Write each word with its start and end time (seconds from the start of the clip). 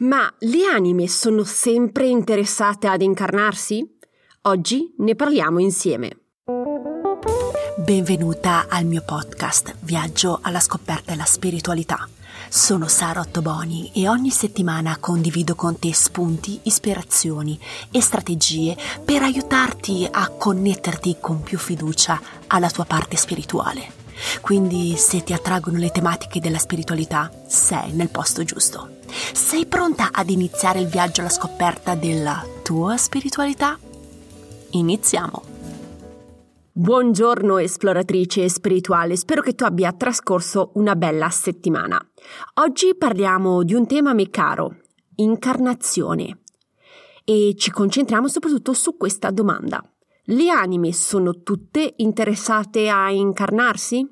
Ma 0.00 0.32
le 0.38 0.64
anime 0.64 1.08
sono 1.08 1.44
sempre 1.44 2.06
interessate 2.06 2.86
ad 2.86 3.02
incarnarsi? 3.02 3.86
Oggi 4.42 4.94
ne 4.96 5.14
parliamo 5.14 5.58
insieme. 5.58 6.16
Benvenuta 7.76 8.64
al 8.70 8.86
mio 8.86 9.02
podcast 9.04 9.74
Viaggio 9.80 10.38
alla 10.40 10.60
scoperta 10.60 11.10
della 11.10 11.26
spiritualità. 11.26 12.08
Sono 12.48 12.88
Sara 12.88 13.20
Ottoboni 13.20 13.92
e 13.94 14.08
ogni 14.08 14.30
settimana 14.30 14.96
condivido 14.98 15.54
con 15.54 15.78
te 15.78 15.92
spunti, 15.92 16.60
ispirazioni 16.62 17.60
e 17.90 18.00
strategie 18.00 18.74
per 19.04 19.20
aiutarti 19.20 20.08
a 20.10 20.30
connetterti 20.30 21.18
con 21.20 21.42
più 21.42 21.58
fiducia 21.58 22.18
alla 22.46 22.70
tua 22.70 22.86
parte 22.86 23.18
spirituale. 23.18 23.98
Quindi 24.40 24.96
se 24.96 25.22
ti 25.22 25.34
attraggono 25.34 25.76
le 25.76 25.90
tematiche 25.90 26.40
della 26.40 26.58
spiritualità, 26.58 27.30
sei 27.46 27.92
nel 27.92 28.08
posto 28.08 28.42
giusto. 28.44 28.99
Sei 29.32 29.66
pronta 29.66 30.10
ad 30.12 30.28
iniziare 30.28 30.80
il 30.80 30.88
viaggio 30.88 31.20
alla 31.20 31.30
scoperta 31.30 31.94
della 31.94 32.44
tua 32.62 32.96
spiritualità? 32.96 33.78
Iniziamo! 34.70 35.42
Buongiorno 36.72 37.58
esploratrice 37.58 38.48
spirituale, 38.48 39.16
spero 39.16 39.42
che 39.42 39.54
tu 39.54 39.64
abbia 39.64 39.92
trascorso 39.92 40.72
una 40.74 40.96
bella 40.96 41.30
settimana. 41.30 42.00
Oggi 42.54 42.96
parliamo 42.96 43.62
di 43.62 43.74
un 43.74 43.86
tema 43.86 44.10
a 44.10 44.14
me 44.14 44.30
caro, 44.30 44.76
incarnazione. 45.16 46.40
E 47.24 47.54
ci 47.56 47.70
concentriamo 47.70 48.28
soprattutto 48.28 48.72
su 48.72 48.96
questa 48.96 49.30
domanda. 49.30 49.82
Le 50.24 50.48
anime 50.48 50.92
sono 50.92 51.42
tutte 51.42 51.94
interessate 51.98 52.88
a 52.88 53.10
incarnarsi? 53.10 54.06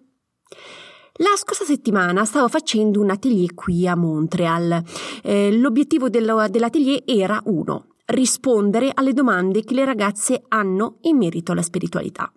La 1.20 1.34
scorsa 1.36 1.64
settimana 1.64 2.24
stavo 2.24 2.46
facendo 2.46 3.00
un 3.00 3.10
atelier 3.10 3.52
qui 3.52 3.88
a 3.88 3.96
Montreal. 3.96 4.80
Eh, 5.24 5.50
l'obiettivo 5.50 6.08
dello, 6.08 6.46
dell'atelier 6.48 7.02
era 7.06 7.40
uno, 7.46 7.94
rispondere 8.06 8.92
alle 8.94 9.12
domande 9.12 9.64
che 9.64 9.74
le 9.74 9.84
ragazze 9.84 10.44
hanno 10.46 10.98
in 11.02 11.16
merito 11.16 11.50
alla 11.50 11.62
spiritualità. 11.62 12.32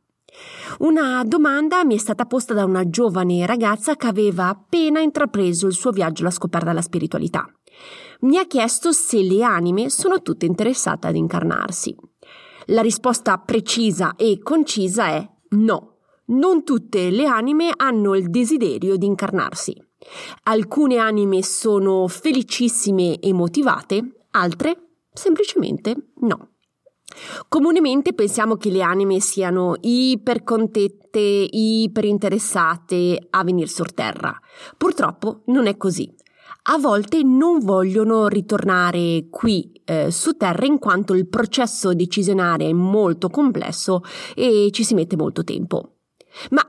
Una 0.80 1.24
domanda 1.24 1.86
mi 1.86 1.94
è 1.94 1.98
stata 2.00 2.26
posta 2.26 2.56
da 2.56 2.66
una 2.66 2.90
giovane 2.90 3.46
ragazza 3.46 3.96
che 3.96 4.08
aveva 4.08 4.48
appena 4.48 5.00
intrapreso 5.00 5.68
il 5.68 5.74
suo 5.74 5.92
viaggio 5.92 6.24
alla 6.24 6.32
scoperta 6.32 6.70
della 6.70 6.82
spiritualità. 6.82 7.48
Mi 8.22 8.40
ha 8.40 8.48
chiesto 8.48 8.92
se 8.92 9.22
le 9.22 9.44
anime 9.44 9.92
sono 9.92 10.24
tutte 10.24 10.48
interessate 10.48 11.06
ad 11.06 11.16
incarnarsi. 11.16 11.96
La 12.68 12.82
risposta 12.82 13.38
precisa 13.38 14.16
e 14.16 14.40
concisa 14.42 15.08
è 15.08 15.30
no. 15.50 15.91
Non 16.26 16.64
tutte 16.64 17.10
le 17.10 17.26
anime 17.26 17.72
hanno 17.76 18.16
il 18.16 18.30
desiderio 18.30 18.96
di 18.96 19.06
incarnarsi. 19.06 19.76
Alcune 20.44 20.98
anime 20.98 21.44
sono 21.44 22.08
felicissime 22.08 23.20
e 23.20 23.34
motivate, 23.34 24.28
altre 24.32 24.92
semplicemente 25.12 26.12
no. 26.22 26.52
Comunemente 27.50 28.14
pensiamo 28.14 28.56
che 28.56 28.70
le 28.70 28.82
anime 28.82 29.20
siano 29.20 29.76
ipercontette, 29.82 31.20
iperinteressate 31.20 33.28
a 33.30 33.44
venire 33.44 33.68
su 33.68 33.84
terra. 33.84 34.40
Purtroppo 34.78 35.42
non 35.48 35.68
è 35.68 35.76
così 35.76 36.16
a 36.64 36.78
volte 36.78 37.24
non 37.24 37.60
vogliono 37.60 38.28
ritornare 38.28 39.28
qui 39.32 39.82
eh, 39.84 40.12
su 40.12 40.38
Terra 40.38 40.66
in 40.66 40.78
quanto 40.78 41.16
il 41.16 41.28
processo 41.28 41.94
decisionale 41.94 42.68
è 42.68 42.74
molto 42.74 43.30
complesso 43.30 44.04
e 44.36 44.70
ci 44.72 44.84
si 44.84 44.94
mette 44.94 45.16
molto 45.16 45.44
tempo. 45.44 46.01
Ma 46.52 46.62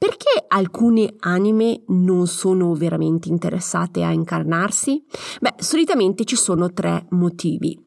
perché 0.00 0.44
alcune 0.48 1.14
anime 1.18 1.82
non 1.88 2.26
sono 2.26 2.72
veramente 2.72 3.28
interessate 3.28 4.02
a 4.02 4.12
incarnarsi? 4.12 5.04
Beh, 5.40 5.54
solitamente 5.58 6.24
ci 6.24 6.36
sono 6.36 6.72
tre 6.72 7.06
motivi. 7.10 7.78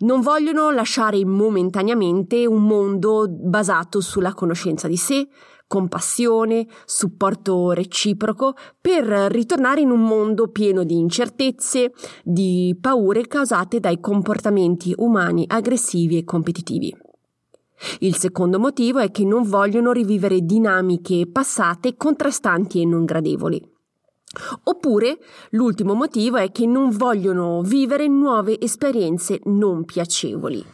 Non 0.00 0.20
vogliono 0.20 0.70
lasciare 0.70 1.24
momentaneamente 1.24 2.44
un 2.44 2.62
mondo 2.62 3.26
basato 3.28 4.00
sulla 4.00 4.34
conoscenza 4.34 4.86
di 4.86 4.98
sé, 4.98 5.28
compassione, 5.66 6.66
supporto 6.84 7.72
reciproco 7.72 8.54
per 8.78 9.04
ritornare 9.30 9.80
in 9.80 9.90
un 9.90 10.02
mondo 10.02 10.48
pieno 10.48 10.84
di 10.84 10.98
incertezze, 10.98 11.92
di 12.22 12.76
paure 12.78 13.26
causate 13.26 13.80
dai 13.80 13.98
comportamenti 13.98 14.92
umani 14.96 15.44
aggressivi 15.46 16.18
e 16.18 16.24
competitivi. 16.24 16.94
Il 18.00 18.16
secondo 18.16 18.58
motivo 18.58 18.98
è 18.98 19.10
che 19.10 19.24
non 19.24 19.42
vogliono 19.42 19.92
rivivere 19.92 20.40
dinamiche 20.40 21.26
passate 21.26 21.96
contrastanti 21.96 22.80
e 22.80 22.84
non 22.84 23.04
gradevoli. 23.04 23.74
Oppure 24.64 25.18
l'ultimo 25.50 25.94
motivo 25.94 26.36
è 26.36 26.50
che 26.50 26.66
non 26.66 26.90
vogliono 26.90 27.62
vivere 27.62 28.08
nuove 28.08 28.60
esperienze 28.60 29.40
non 29.44 29.84
piacevoli. 29.84 30.64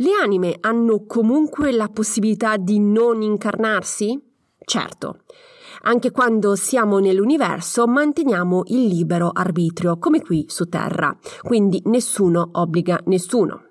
Le 0.00 0.10
anime 0.22 0.56
hanno 0.60 1.04
comunque 1.06 1.72
la 1.72 1.88
possibilità 1.88 2.56
di 2.56 2.78
non 2.78 3.22
incarnarsi? 3.22 4.20
Certo, 4.64 5.22
anche 5.82 6.10
quando 6.10 6.54
siamo 6.54 6.98
nell'universo 6.98 7.86
manteniamo 7.86 8.62
il 8.66 8.86
libero 8.86 9.30
arbitrio, 9.32 9.98
come 9.98 10.20
qui 10.20 10.44
su 10.48 10.68
Terra, 10.68 11.16
quindi 11.42 11.80
nessuno 11.86 12.50
obbliga 12.52 13.00
nessuno. 13.06 13.67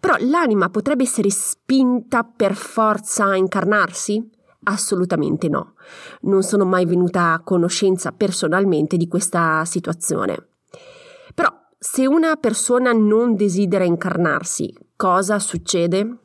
Però 0.00 0.16
l'anima 0.18 0.70
potrebbe 0.70 1.02
essere 1.02 1.30
spinta 1.30 2.24
per 2.24 2.54
forza 2.54 3.26
a 3.26 3.36
incarnarsi? 3.36 4.30
Assolutamente 4.64 5.48
no. 5.48 5.74
Non 6.22 6.42
sono 6.42 6.64
mai 6.64 6.86
venuta 6.86 7.32
a 7.32 7.40
conoscenza 7.40 8.10
personalmente 8.12 8.96
di 8.96 9.06
questa 9.06 9.64
situazione. 9.66 10.48
Però 11.34 11.48
se 11.78 12.06
una 12.06 12.36
persona 12.36 12.92
non 12.92 13.36
desidera 13.36 13.84
incarnarsi, 13.84 14.74
cosa 14.96 15.38
succede? 15.38 16.16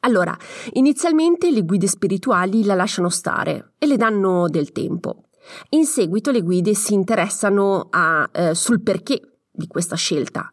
Allora, 0.00 0.36
inizialmente 0.74 1.50
le 1.50 1.62
guide 1.62 1.86
spirituali 1.86 2.64
la 2.64 2.74
lasciano 2.74 3.08
stare 3.08 3.72
e 3.78 3.86
le 3.86 3.96
danno 3.96 4.48
del 4.48 4.72
tempo. 4.72 5.24
In 5.70 5.84
seguito 5.84 6.30
le 6.30 6.42
guide 6.42 6.74
si 6.74 6.94
interessano 6.94 7.88
a, 7.90 8.28
eh, 8.32 8.54
sul 8.54 8.82
perché 8.82 9.20
di 9.50 9.66
questa 9.66 9.96
scelta. 9.96 10.50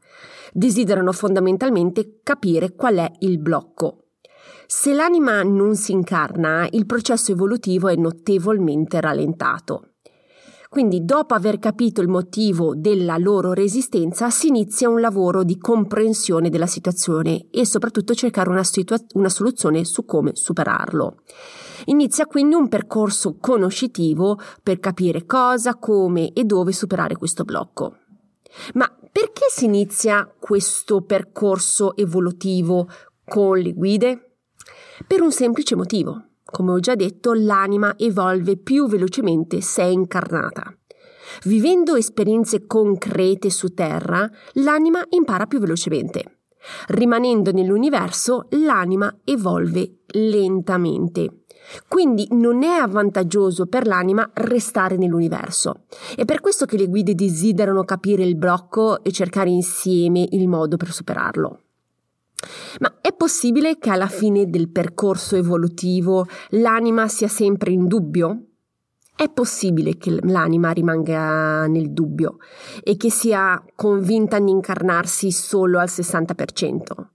Desiderano 0.53 1.11
fondamentalmente 1.11 2.19
capire 2.21 2.75
qual 2.75 2.97
è 2.97 3.11
il 3.19 3.39
blocco. 3.39 4.03
Se 4.67 4.93
l'anima 4.93 5.41
non 5.43 5.75
si 5.75 5.91
incarna, 5.91 6.67
il 6.71 6.85
processo 6.85 7.31
evolutivo 7.31 7.89
è 7.89 7.95
notevolmente 7.95 9.01
rallentato. 9.01 9.89
Quindi, 10.69 11.05
dopo 11.05 11.35
aver 11.35 11.59
capito 11.59 12.01
il 12.01 12.07
motivo 12.07 12.73
della 12.75 13.17
loro 13.17 13.53
resistenza, 13.53 14.31
si 14.31 14.47
inizia 14.47 14.89
un 14.89 14.99
lavoro 14.99 15.43
di 15.43 15.59
comprensione 15.59 16.49
della 16.49 16.65
situazione 16.65 17.45
e 17.51 17.63
soprattutto 17.65 18.15
cercare 18.15 18.49
una, 18.49 18.63
situa- 18.63 18.97
una 19.13 19.29
soluzione 19.29 19.85
su 19.85 20.03
come 20.05 20.31
superarlo. 20.33 21.17
Inizia 21.85 22.25
quindi 22.25 22.55
un 22.55 22.69
percorso 22.69 23.37
conoscitivo 23.39 24.39
per 24.63 24.79
capire 24.79 25.27
cosa, 25.27 25.75
come 25.75 26.33
e 26.33 26.43
dove 26.43 26.71
superare 26.71 27.17
questo 27.17 27.43
blocco. 27.43 27.97
Ma 28.73 28.91
perché 29.13 29.45
si 29.47 29.65
inizia 29.65 30.27
questo 30.39 31.03
percorso 31.03 31.95
evolutivo 31.95 32.89
con 33.23 33.59
le 33.59 33.71
guide? 33.71 34.37
Per 35.05 35.21
un 35.21 35.31
semplice 35.31 35.75
motivo. 35.75 36.29
Come 36.43 36.71
ho 36.71 36.79
già 36.79 36.95
detto, 36.95 37.33
l'anima 37.33 37.93
evolve 37.95 38.57
più 38.57 38.87
velocemente 38.87 39.61
se 39.61 39.83
è 39.83 39.85
incarnata. 39.85 40.75
Vivendo 41.43 41.95
esperienze 41.95 42.65
concrete 42.65 43.51
su 43.51 43.75
Terra, 43.75 44.27
l'anima 44.53 45.05
impara 45.09 45.45
più 45.45 45.59
velocemente. 45.59 46.39
Rimanendo 46.87 47.51
nell'universo, 47.51 48.47
l'anima 48.49 49.15
evolve 49.23 49.99
lentamente. 50.07 51.42
Quindi 51.87 52.27
non 52.31 52.63
è 52.63 52.75
avvantaggioso 52.75 53.65
per 53.65 53.87
l'anima 53.87 54.29
restare 54.33 54.97
nell'universo. 54.97 55.85
È 56.15 56.25
per 56.25 56.41
questo 56.41 56.65
che 56.65 56.77
le 56.77 56.87
guide 56.87 57.15
desiderano 57.15 57.83
capire 57.83 58.23
il 58.23 58.35
blocco 58.35 59.03
e 59.03 59.11
cercare 59.11 59.49
insieme 59.49 60.27
il 60.31 60.47
modo 60.47 60.77
per 60.77 60.91
superarlo. 60.91 61.59
Ma 62.79 62.95
è 63.01 63.13
possibile 63.13 63.77
che 63.77 63.89
alla 63.89 64.07
fine 64.07 64.49
del 64.49 64.69
percorso 64.69 65.35
evolutivo 65.35 66.27
l'anima 66.49 67.07
sia 67.07 67.27
sempre 67.27 67.71
in 67.71 67.87
dubbio? 67.87 68.47
È 69.15 69.29
possibile 69.29 69.97
che 69.97 70.17
l'anima 70.23 70.71
rimanga 70.71 71.67
nel 71.67 71.91
dubbio 71.91 72.37
e 72.83 72.97
che 72.97 73.11
sia 73.11 73.63
convinta 73.75 74.39
di 74.39 74.49
incarnarsi 74.49 75.31
solo 75.31 75.79
al 75.79 75.87
60%. 75.87 77.12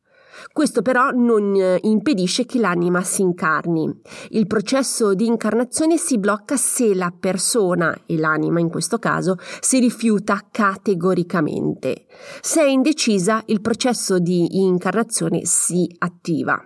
Questo 0.52 0.82
però 0.82 1.10
non 1.10 1.54
eh, 1.54 1.78
impedisce 1.82 2.46
che 2.46 2.58
l'anima 2.58 3.02
si 3.02 3.22
incarni. 3.22 3.92
Il 4.30 4.46
processo 4.46 5.14
di 5.14 5.26
incarnazione 5.26 5.96
si 5.96 6.18
blocca 6.18 6.56
se 6.56 6.94
la 6.94 7.12
persona, 7.18 7.96
e 8.06 8.16
l'anima 8.16 8.60
in 8.60 8.68
questo 8.68 8.98
caso, 8.98 9.36
si 9.60 9.78
rifiuta 9.78 10.46
categoricamente. 10.50 12.06
Se 12.40 12.60
è 12.60 12.68
indecisa, 12.68 13.42
il 13.46 13.60
processo 13.60 14.18
di 14.18 14.60
incarnazione 14.60 15.44
si 15.44 15.94
attiva. 15.98 16.60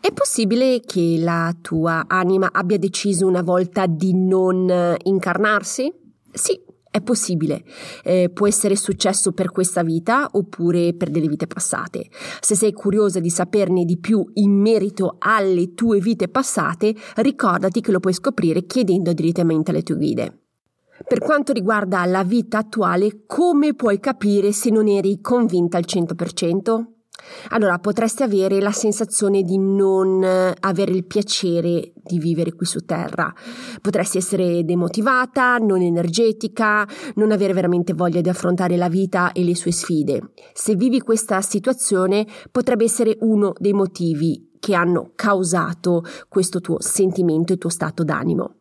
È 0.00 0.10
possibile 0.12 0.80
che 0.80 1.16
la 1.18 1.54
tua 1.60 2.04
anima 2.08 2.48
abbia 2.50 2.78
deciso 2.78 3.26
una 3.26 3.42
volta 3.42 3.86
di 3.86 4.14
non 4.14 4.96
incarnarsi? 5.02 5.92
Sì, 6.32 6.60
È 6.96 7.02
possibile, 7.02 7.62
eh, 8.04 8.30
può 8.32 8.46
essere 8.46 8.74
successo 8.74 9.32
per 9.32 9.50
questa 9.50 9.82
vita 9.82 10.30
oppure 10.32 10.94
per 10.94 11.10
delle 11.10 11.28
vite 11.28 11.46
passate. 11.46 12.08
Se 12.40 12.54
sei 12.54 12.72
curiosa 12.72 13.20
di 13.20 13.28
saperne 13.28 13.84
di 13.84 13.98
più 13.98 14.26
in 14.36 14.58
merito 14.58 15.16
alle 15.18 15.74
tue 15.74 16.00
vite 16.00 16.28
passate, 16.28 16.94
ricordati 17.16 17.82
che 17.82 17.92
lo 17.92 18.00
puoi 18.00 18.14
scoprire 18.14 18.64
chiedendo 18.64 19.12
direttamente 19.12 19.72
alle 19.72 19.82
tue 19.82 19.96
guide. 19.96 20.38
Per 21.06 21.18
quanto 21.18 21.52
riguarda 21.52 22.02
la 22.06 22.24
vita 22.24 22.56
attuale, 22.56 23.24
come 23.26 23.74
puoi 23.74 24.00
capire 24.00 24.52
se 24.52 24.70
non 24.70 24.88
eri 24.88 25.20
convinta 25.20 25.76
al 25.76 25.84
100%? 25.86 26.95
Allora 27.50 27.78
potresti 27.78 28.22
avere 28.22 28.60
la 28.60 28.72
sensazione 28.72 29.42
di 29.42 29.58
non 29.58 30.22
avere 30.22 30.92
il 30.92 31.04
piacere 31.04 31.92
di 31.94 32.18
vivere 32.18 32.52
qui 32.52 32.66
su 32.66 32.84
Terra. 32.84 33.32
Potresti 33.80 34.18
essere 34.18 34.64
demotivata, 34.64 35.56
non 35.58 35.82
energetica, 35.82 36.86
non 37.14 37.32
avere 37.32 37.52
veramente 37.52 37.94
voglia 37.94 38.20
di 38.20 38.28
affrontare 38.28 38.76
la 38.76 38.88
vita 38.88 39.32
e 39.32 39.44
le 39.44 39.56
sue 39.56 39.72
sfide. 39.72 40.30
Se 40.52 40.74
vivi 40.74 41.00
questa 41.00 41.40
situazione 41.40 42.26
potrebbe 42.50 42.84
essere 42.84 43.16
uno 43.20 43.52
dei 43.58 43.72
motivi 43.72 44.45
che 44.58 44.74
hanno 44.74 45.12
causato 45.14 46.04
questo 46.28 46.60
tuo 46.60 46.80
sentimento 46.80 47.52
e 47.52 47.58
tuo 47.58 47.70
stato 47.70 48.04
d'animo. 48.04 48.56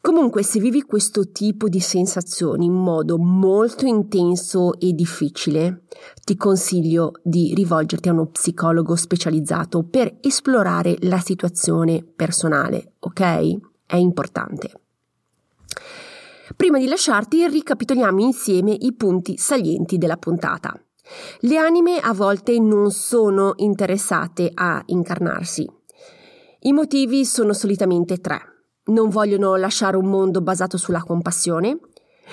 Comunque, 0.00 0.42
se 0.42 0.58
vivi 0.58 0.82
questo 0.82 1.30
tipo 1.30 1.68
di 1.68 1.80
sensazioni 1.80 2.66
in 2.66 2.72
modo 2.72 3.18
molto 3.18 3.86
intenso 3.86 4.78
e 4.78 4.92
difficile, 4.92 5.82
ti 6.24 6.36
consiglio 6.36 7.12
di 7.22 7.52
rivolgerti 7.54 8.08
a 8.08 8.12
uno 8.12 8.26
psicologo 8.26 8.96
specializzato 8.96 9.82
per 9.82 10.16
esplorare 10.20 10.96
la 11.00 11.18
situazione 11.18 12.02
personale, 12.04 12.94
ok? 13.00 13.58
È 13.86 13.96
importante. 13.96 14.72
Prima 16.56 16.78
di 16.78 16.86
lasciarti, 16.86 17.46
ricapitoliamo 17.48 18.20
insieme 18.20 18.72
i 18.72 18.92
punti 18.94 19.36
salienti 19.36 19.98
della 19.98 20.16
puntata. 20.16 20.78
Le 21.40 21.56
anime 21.56 21.98
a 21.98 22.12
volte 22.12 22.58
non 22.58 22.90
sono 22.90 23.52
interessate 23.56 24.50
a 24.52 24.82
incarnarsi. 24.86 25.68
I 26.60 26.72
motivi 26.72 27.24
sono 27.24 27.52
solitamente 27.52 28.18
tre. 28.18 28.38
Non 28.86 29.08
vogliono 29.08 29.56
lasciare 29.56 29.96
un 29.96 30.06
mondo 30.06 30.40
basato 30.40 30.76
sulla 30.76 31.02
compassione, 31.02 31.78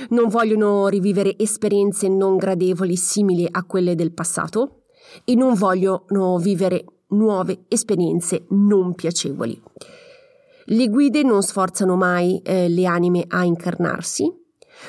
non 0.10 0.28
vogliono 0.28 0.88
rivivere 0.88 1.38
esperienze 1.38 2.08
non 2.08 2.38
gradevoli 2.38 2.96
simili 2.96 3.48
a 3.50 3.64
quelle 3.64 3.96
del 3.96 4.14
passato 4.14 4.84
e 5.24 5.36
non 5.36 5.54
vogliono 5.54 6.38
vivere 6.38 6.86
nuove 7.10 7.66
esperienze 7.68 8.46
non 8.50 8.94
piacevoli. 8.94 9.60
Le 10.66 10.90
guide 10.90 11.24
non 11.24 11.42
sforzano 11.42 11.96
mai 11.96 12.42
eh, 12.44 12.68
le 12.68 12.86
anime 12.86 13.24
a 13.28 13.44
incarnarsi, 13.46 14.30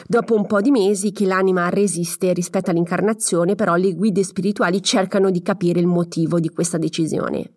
Dopo 0.06 0.35
un 0.35 0.46
po' 0.46 0.61
di 0.61 0.70
mesi 0.70 1.12
che 1.12 1.26
l'anima 1.26 1.69
resiste 1.69 2.32
rispetto 2.32 2.70
all'incarnazione, 2.70 3.55
però 3.55 3.75
le 3.76 3.94
guide 3.94 4.23
spirituali 4.23 4.82
cercano 4.82 5.31
di 5.31 5.43
capire 5.43 5.81
il 5.81 5.87
motivo 5.87 6.40
di 6.40 6.49
questa 6.50 6.79
decisione. 6.79 7.52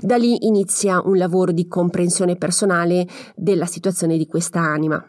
Da 0.00 0.16
lì 0.16 0.46
inizia 0.46 1.00
un 1.00 1.16
lavoro 1.16 1.52
di 1.52 1.68
comprensione 1.68 2.36
personale 2.36 3.06
della 3.36 3.66
situazione 3.66 4.16
di 4.16 4.26
questa 4.26 4.60
anima. 4.60 5.02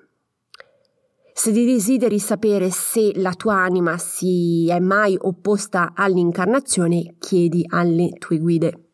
Se 1.34 1.52
desideri 1.54 2.20
sapere 2.20 2.70
se 2.70 3.14
la 3.16 3.32
tua 3.32 3.56
anima 3.56 3.98
si 3.98 4.68
è 4.70 4.80
mai 4.80 5.16
opposta 5.18 5.94
all'incarnazione, 5.96 7.16
chiedi 7.18 7.64
alle 7.68 8.10
tue 8.20 8.40
guide. 8.40 8.89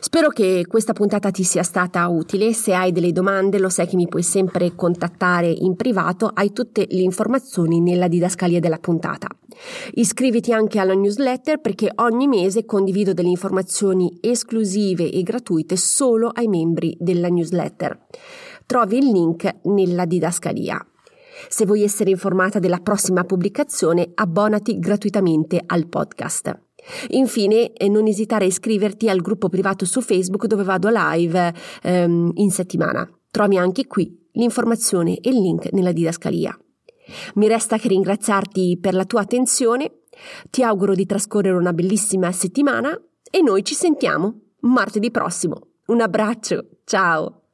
Spero 0.00 0.28
che 0.28 0.64
questa 0.68 0.92
puntata 0.92 1.30
ti 1.30 1.42
sia 1.42 1.62
stata 1.62 2.06
utile, 2.08 2.52
se 2.52 2.72
hai 2.72 2.92
delle 2.92 3.12
domande 3.12 3.58
lo 3.58 3.68
sai 3.68 3.88
che 3.88 3.96
mi 3.96 4.06
puoi 4.06 4.22
sempre 4.22 4.74
contattare 4.74 5.48
in 5.48 5.74
privato, 5.74 6.30
hai 6.32 6.52
tutte 6.52 6.86
le 6.88 7.00
informazioni 7.00 7.80
nella 7.80 8.06
didascalia 8.06 8.60
della 8.60 8.78
puntata. 8.78 9.26
Iscriviti 9.94 10.52
anche 10.52 10.78
alla 10.78 10.94
newsletter 10.94 11.60
perché 11.60 11.90
ogni 11.96 12.28
mese 12.28 12.64
condivido 12.64 13.12
delle 13.12 13.28
informazioni 13.28 14.18
esclusive 14.20 15.10
e 15.10 15.22
gratuite 15.22 15.76
solo 15.76 16.28
ai 16.28 16.46
membri 16.46 16.96
della 17.00 17.28
newsletter. 17.28 18.06
Trovi 18.66 18.98
il 18.98 19.10
link 19.10 19.56
nella 19.64 20.04
didascalia. 20.04 20.80
Se 21.48 21.66
vuoi 21.66 21.82
essere 21.82 22.10
informata 22.10 22.58
della 22.58 22.78
prossima 22.78 23.24
pubblicazione, 23.24 24.10
abbonati 24.14 24.78
gratuitamente 24.78 25.60
al 25.64 25.88
podcast. 25.88 26.67
Infine, 27.10 27.72
eh, 27.72 27.88
non 27.88 28.06
esitare 28.06 28.44
a 28.44 28.48
iscriverti 28.48 29.08
al 29.08 29.20
gruppo 29.20 29.48
privato 29.48 29.84
su 29.84 30.00
Facebook 30.00 30.46
dove 30.46 30.64
vado 30.64 30.88
live 30.90 31.54
ehm, 31.82 32.32
in 32.34 32.50
settimana. 32.50 33.08
Trovi 33.30 33.58
anche 33.58 33.86
qui 33.86 34.26
l'informazione 34.32 35.18
e 35.18 35.30
il 35.30 35.40
link 35.40 35.72
nella 35.72 35.92
didascalia. 35.92 36.56
Mi 37.34 37.48
resta 37.48 37.78
che 37.78 37.88
ringraziarti 37.88 38.78
per 38.80 38.94
la 38.94 39.04
tua 39.04 39.20
attenzione, 39.20 40.02
ti 40.50 40.62
auguro 40.62 40.94
di 40.94 41.06
trascorrere 41.06 41.56
una 41.56 41.72
bellissima 41.72 42.30
settimana 42.32 42.98
e 43.30 43.42
noi 43.42 43.64
ci 43.64 43.74
sentiamo 43.74 44.40
martedì 44.60 45.10
prossimo. 45.10 45.68
Un 45.86 46.00
abbraccio, 46.00 46.66
ciao! 46.84 47.47